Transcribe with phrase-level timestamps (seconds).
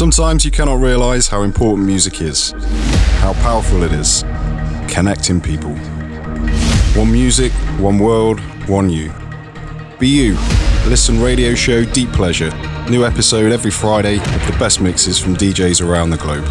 [0.00, 2.52] Sometimes you cannot realize how important music is,
[3.20, 4.22] how powerful it is,
[4.88, 5.74] connecting people.
[6.96, 9.12] One music, one world, one you.
[9.98, 10.38] Be you.
[10.86, 12.48] Listen radio show Deep Pleasure.
[12.88, 16.44] New episode every Friday of the best mixes from DJs around the globe.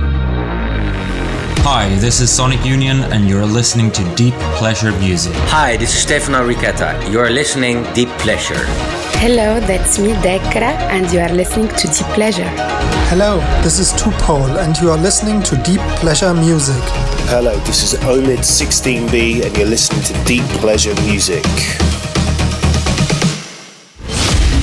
[1.64, 5.34] Hi, this is Sonic Union, and you're listening to Deep Pleasure Music.
[5.48, 7.12] Hi, this is Stefano Richetta.
[7.12, 8.99] You're listening Deep Pleasure.
[9.22, 12.48] Hello, that's me, Dekra, and you are listening to Deep Pleasure.
[13.10, 16.82] Hello, this is Tupol, and you are listening to Deep Pleasure Music.
[17.28, 21.44] Hello, this is Omid16B, and you're listening to Deep Pleasure Music.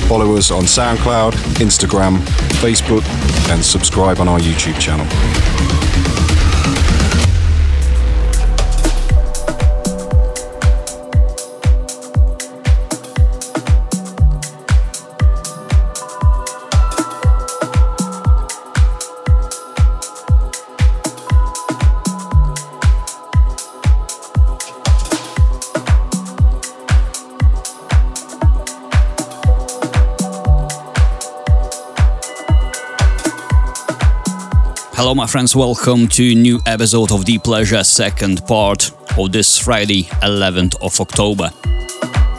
[0.09, 2.17] Follow us on SoundCloud, Instagram,
[2.59, 3.05] Facebook,
[3.51, 5.05] and subscribe on our YouTube channel.
[35.07, 40.03] Hello, my friends, welcome to new episode of Deep Pleasure, second part of this Friday,
[40.21, 41.49] 11th of October.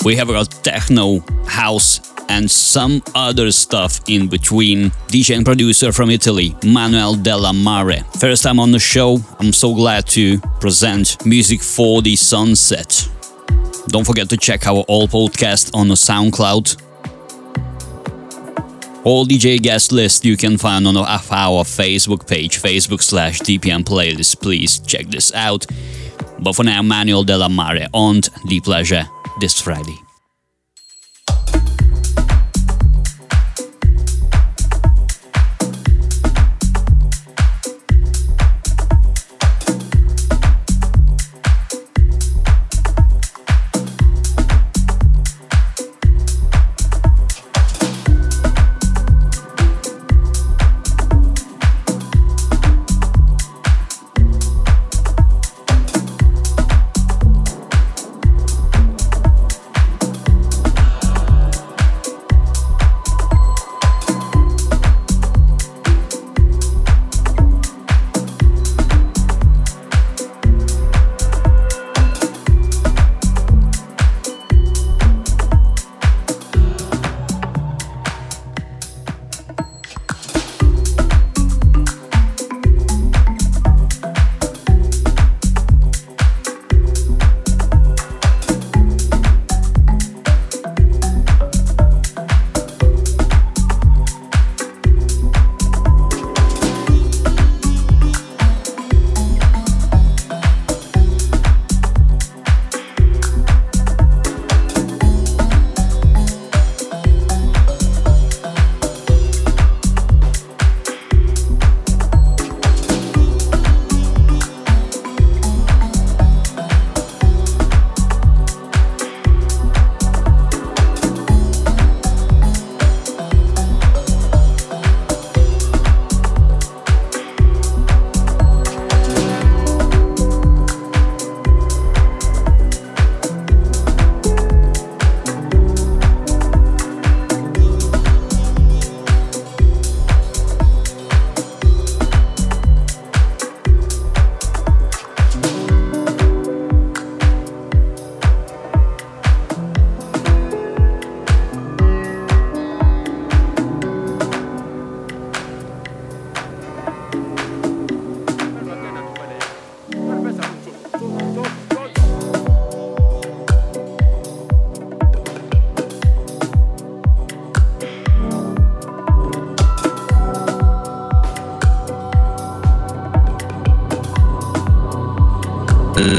[0.05, 4.91] We have got techno, house, and some other stuff in between.
[5.06, 8.05] DJ and producer from Italy, Manuel De La Mare.
[8.20, 13.08] First time on the show, I'm so glad to present music for the sunset.
[13.86, 16.88] Don't forget to check our old podcast on the SoundCloud
[19.09, 21.06] all DJ guest list you can find on our
[21.64, 24.41] Facebook page, Facebook slash DPM playlist.
[24.42, 25.67] Please check this out.
[26.41, 29.09] But for now, Manuel de la Mare on Deep Pleasure
[29.41, 30.08] this Friday.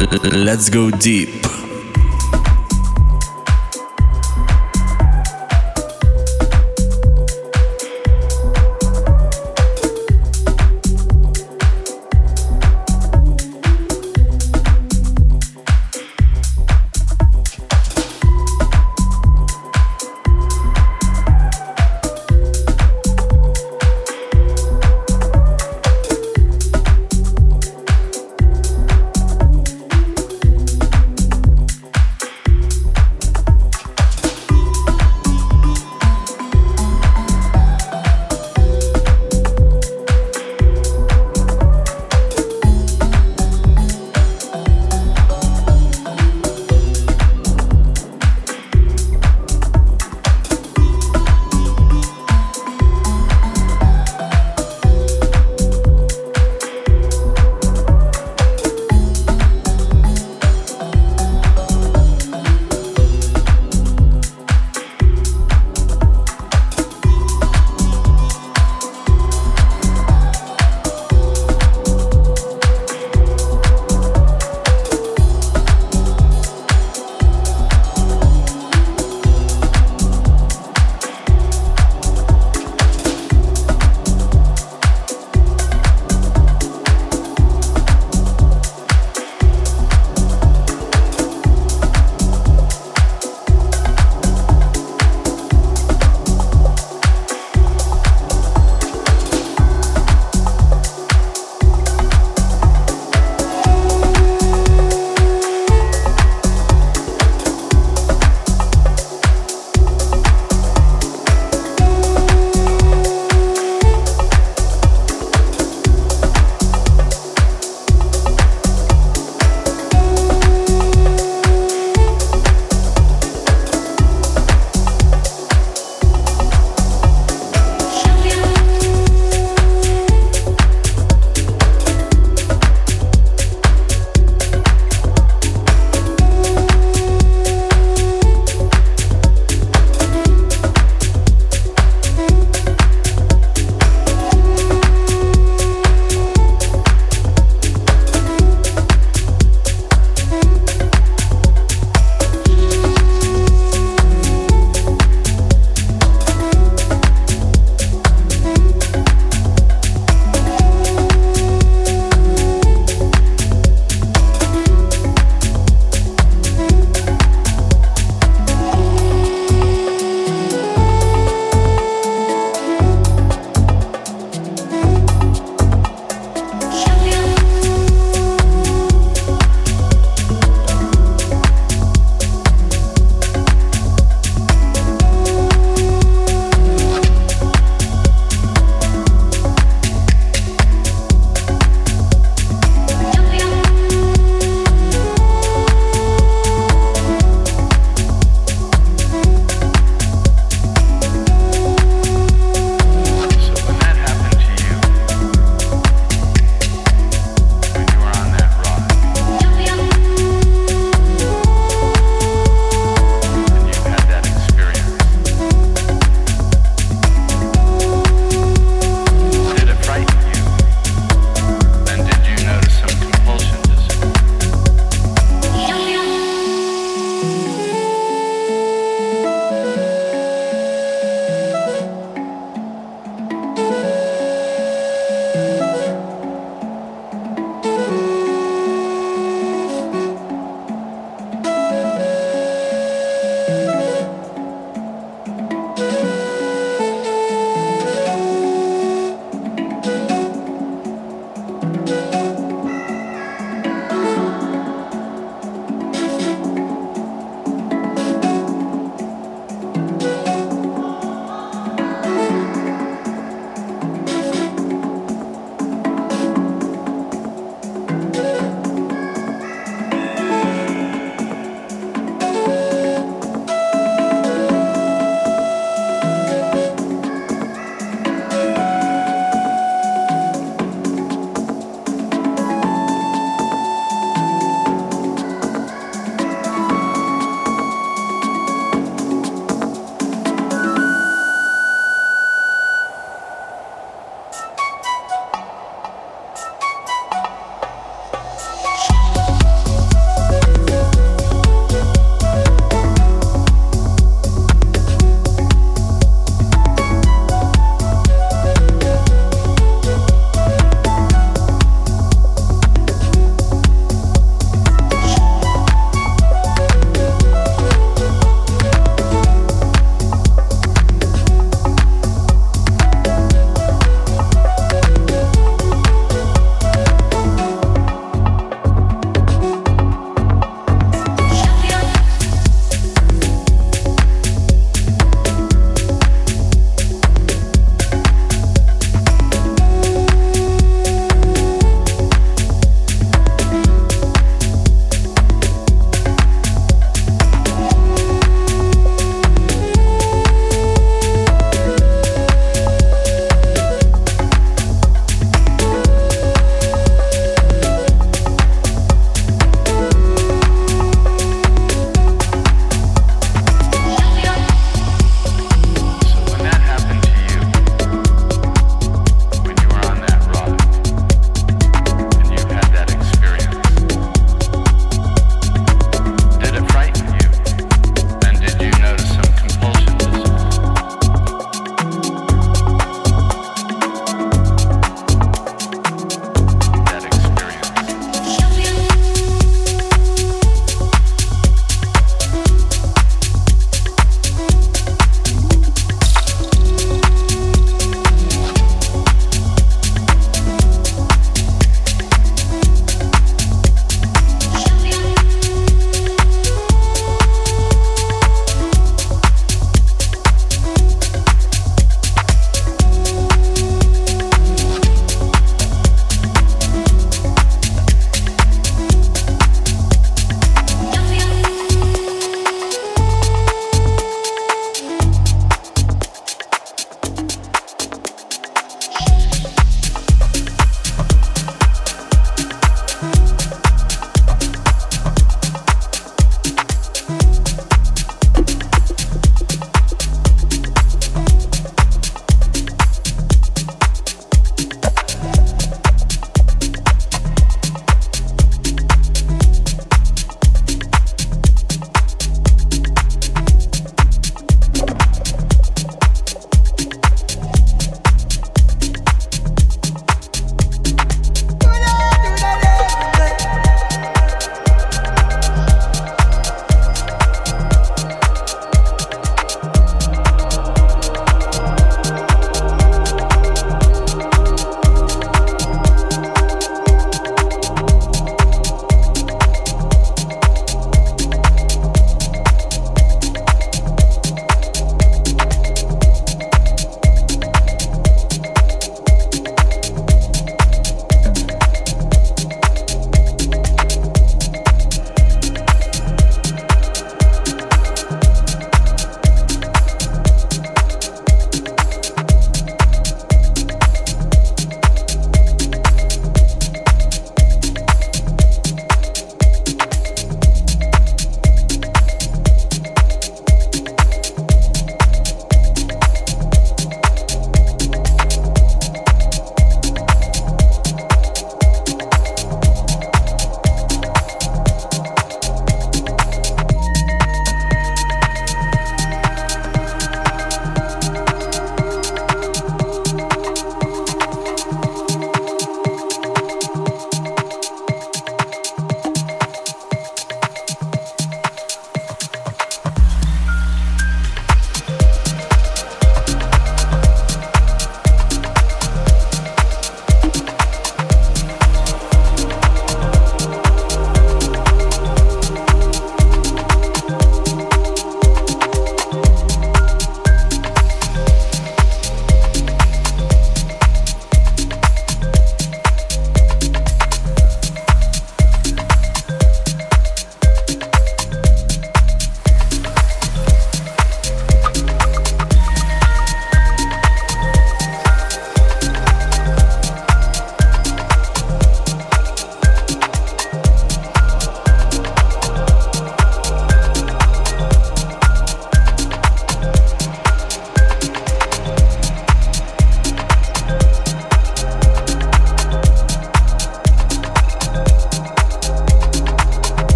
[0.00, 1.39] Let's go deep.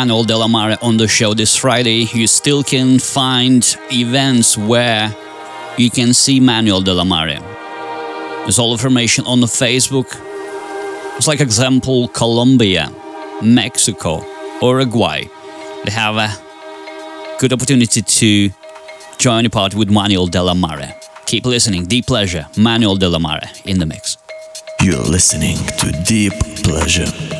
[0.00, 2.08] Manuel De La Mare on the show this Friday.
[2.14, 5.14] You still can find events where
[5.76, 7.38] you can see Manuel De La Mare.
[8.44, 10.06] There's all information on the Facebook.
[11.18, 12.90] It's like example Colombia,
[13.42, 14.24] Mexico,
[14.62, 15.24] Uruguay.
[15.84, 16.30] They have a
[17.38, 18.50] good opportunity to
[19.18, 20.94] join a party with Manuel De La Mare.
[21.26, 21.84] Keep listening.
[21.84, 24.16] Deep Pleasure, Manuel De La Mare in the mix.
[24.80, 26.32] You're listening to Deep
[26.64, 27.39] Pleasure.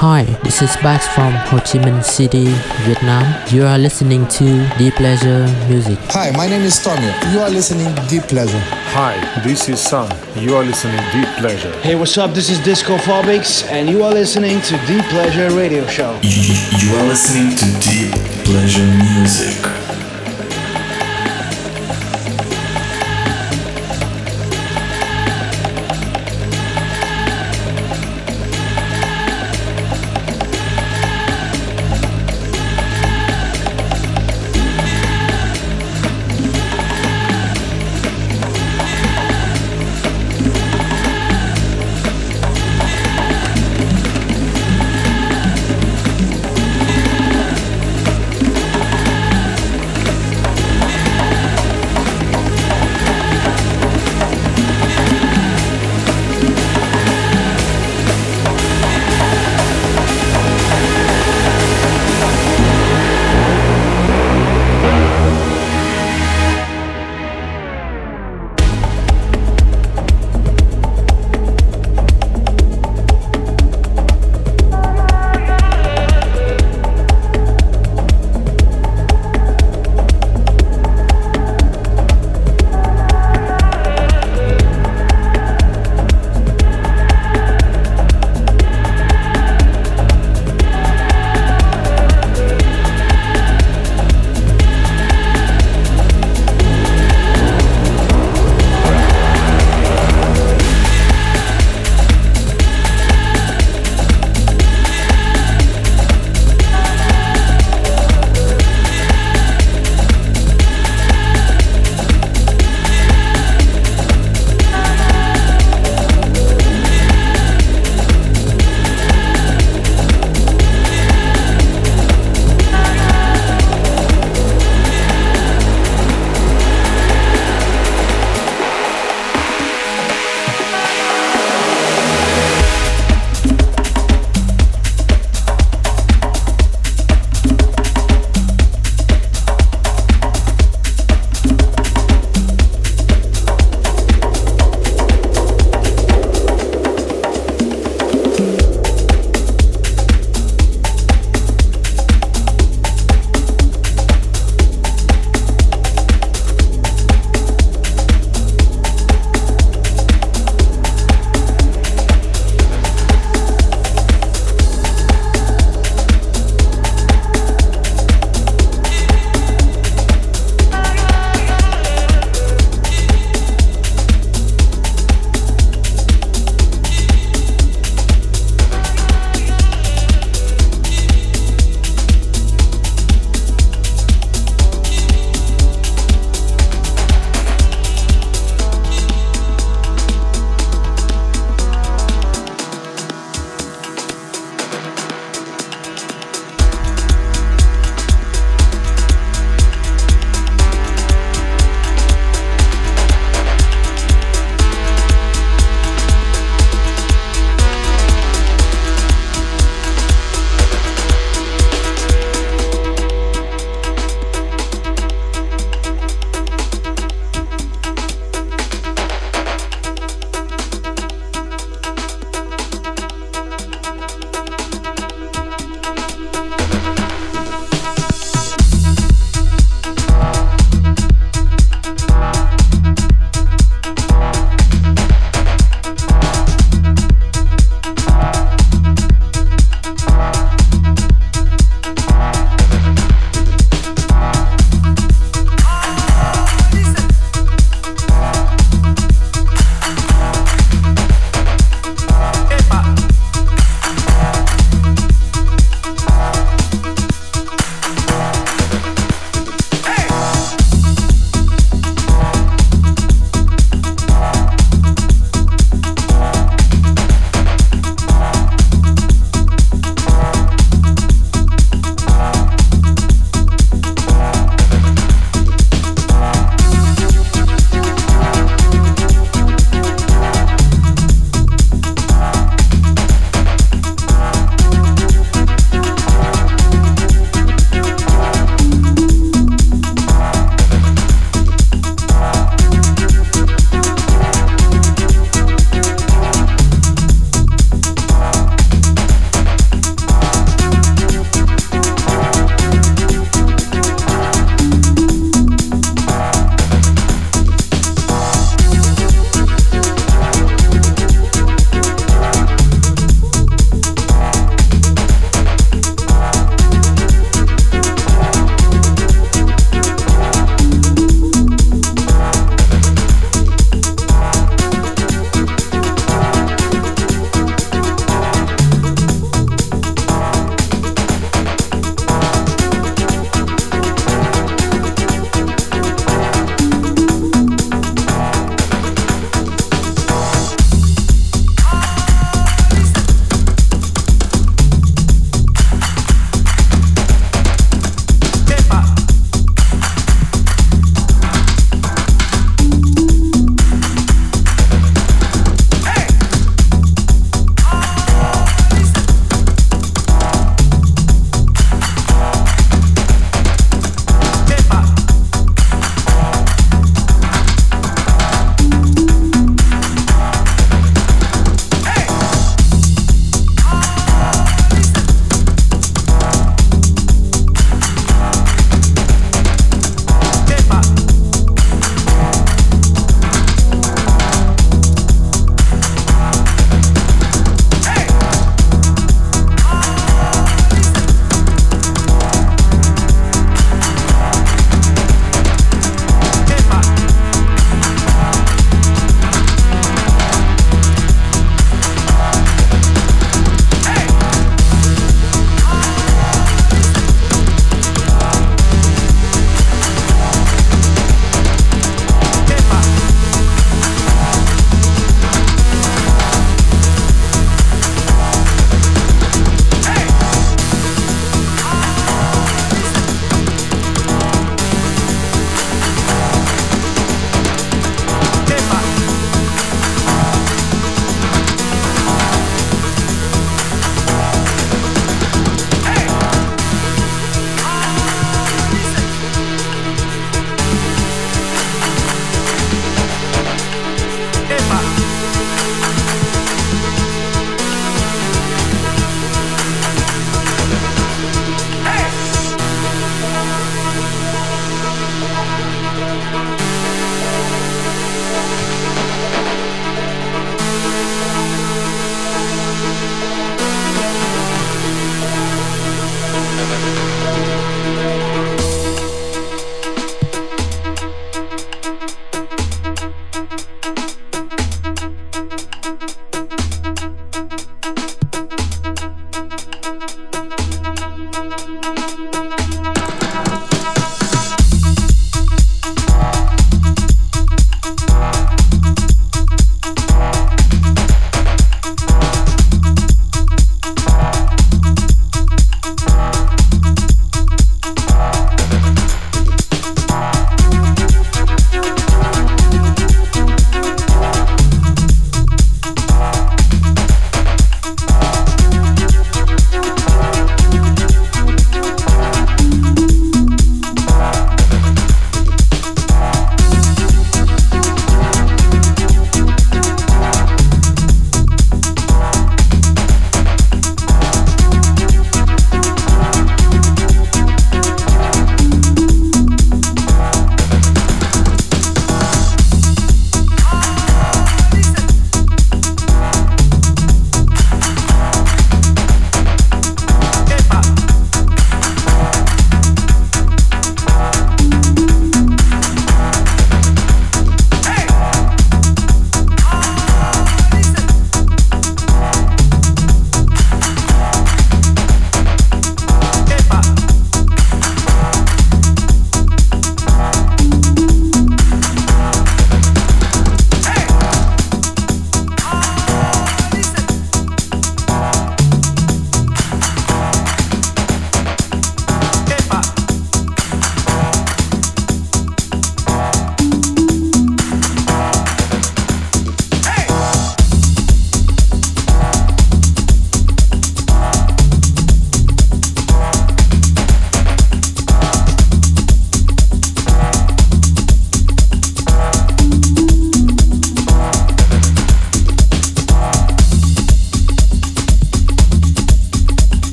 [0.00, 2.44] Hi, this is Bax from Ho Chi Minh City,
[2.86, 3.26] Vietnam.
[3.50, 4.46] You are listening to
[4.78, 5.98] Deep Pleasure Music.
[6.10, 7.10] Hi, my name is Tommy.
[7.32, 8.60] You are listening Deep Pleasure.
[8.94, 10.08] Hi, this is Sun.
[10.36, 11.72] You are listening Deep Pleasure.
[11.80, 12.32] Hey, what's up?
[12.32, 16.16] This is Disco Phobics, and you are listening to Deep Pleasure Radio Show.
[16.22, 19.87] You are listening to Deep Pleasure Music.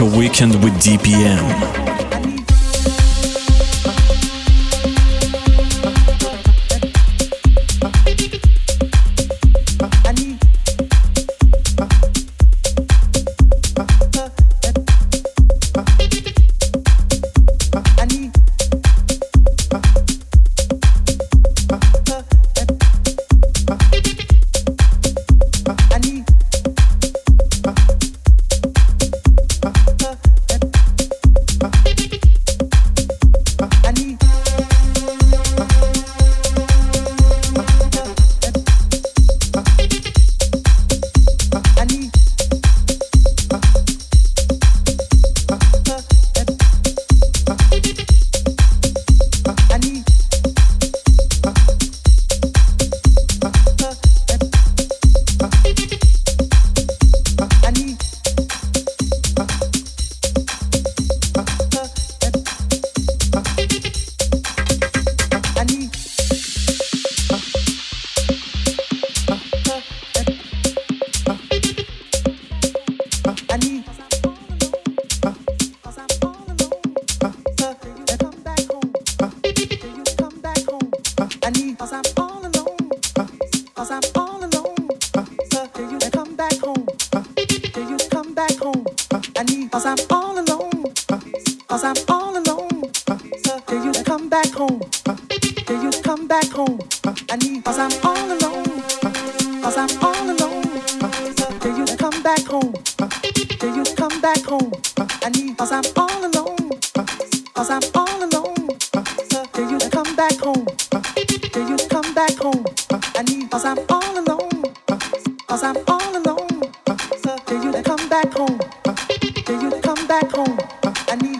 [0.00, 1.89] Your weekend with DPM.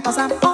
[0.02, 0.49] Pleasure every